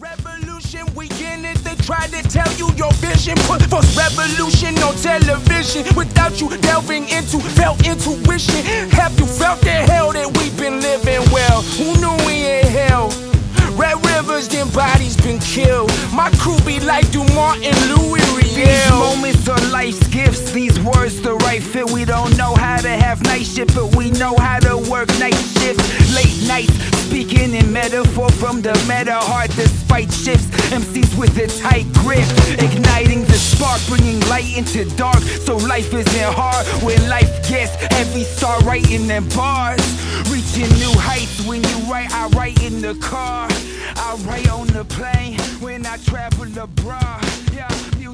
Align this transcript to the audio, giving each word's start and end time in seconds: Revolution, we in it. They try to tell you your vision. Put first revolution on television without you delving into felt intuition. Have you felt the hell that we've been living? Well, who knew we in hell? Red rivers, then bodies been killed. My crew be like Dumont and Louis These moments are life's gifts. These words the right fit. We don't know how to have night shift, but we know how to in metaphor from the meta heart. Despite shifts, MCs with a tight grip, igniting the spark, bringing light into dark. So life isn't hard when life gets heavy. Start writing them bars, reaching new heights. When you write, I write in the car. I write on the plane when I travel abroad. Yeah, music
Revolution, 0.00 0.86
we 0.94 1.06
in 1.20 1.44
it. 1.44 1.58
They 1.58 1.74
try 1.76 2.06
to 2.06 2.22
tell 2.22 2.50
you 2.54 2.72
your 2.74 2.92
vision. 2.94 3.34
Put 3.44 3.60
first 3.68 3.96
revolution 3.96 4.78
on 4.82 4.94
television 4.96 5.84
without 5.94 6.40
you 6.40 6.56
delving 6.58 7.08
into 7.10 7.38
felt 7.38 7.86
intuition. 7.86 8.64
Have 8.90 9.18
you 9.18 9.26
felt 9.26 9.60
the 9.60 9.70
hell 9.70 10.12
that 10.12 10.26
we've 10.38 10.56
been 10.56 10.80
living? 10.80 11.20
Well, 11.30 11.60
who 11.76 11.92
knew 12.00 12.16
we 12.24 12.46
in 12.46 12.66
hell? 12.66 13.10
Red 13.76 13.96
rivers, 14.06 14.48
then 14.48 14.70
bodies 14.70 15.16
been 15.16 15.38
killed. 15.40 15.92
My 16.12 16.30
crew 16.38 16.58
be 16.64 16.80
like 16.80 17.10
Dumont 17.10 17.62
and 17.62 17.76
Louis 17.90 18.22
These 18.54 18.90
moments 18.90 19.48
are 19.48 19.60
life's 19.70 20.06
gifts. 20.08 20.52
These 20.52 20.78
words 20.80 21.20
the 21.20 21.34
right 21.44 21.62
fit. 21.62 21.90
We 21.90 22.04
don't 22.04 22.36
know 22.38 22.54
how 22.54 22.78
to 22.78 22.88
have 22.88 23.22
night 23.24 23.44
shift, 23.44 23.74
but 23.74 23.94
we 23.96 24.10
know 24.12 24.36
how 24.38 24.60
to 24.60 24.63
in 27.54 27.72
metaphor 27.72 28.28
from 28.30 28.60
the 28.60 28.72
meta 28.88 29.14
heart. 29.14 29.50
Despite 29.54 30.12
shifts, 30.12 30.46
MCs 30.70 31.16
with 31.18 31.36
a 31.38 31.46
tight 31.46 31.86
grip, 31.94 32.26
igniting 32.58 33.24
the 33.24 33.34
spark, 33.34 33.80
bringing 33.86 34.20
light 34.28 34.56
into 34.56 34.84
dark. 34.96 35.22
So 35.46 35.56
life 35.56 35.92
isn't 35.92 36.34
hard 36.34 36.66
when 36.82 37.08
life 37.08 37.32
gets 37.48 37.74
heavy. 37.94 38.24
Start 38.24 38.62
writing 38.62 39.06
them 39.06 39.28
bars, 39.30 39.80
reaching 40.30 40.68
new 40.78 40.92
heights. 40.98 41.46
When 41.46 41.62
you 41.62 41.78
write, 41.90 42.10
I 42.12 42.28
write 42.28 42.62
in 42.62 42.80
the 42.80 42.94
car. 42.96 43.48
I 43.96 44.16
write 44.26 44.50
on 44.50 44.66
the 44.68 44.84
plane 44.84 45.38
when 45.60 45.86
I 45.86 45.96
travel 45.98 46.46
abroad. 46.58 47.24
Yeah, 47.52 47.68
music 47.98 48.13